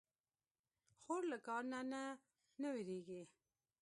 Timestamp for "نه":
1.71-1.79, 2.61-2.67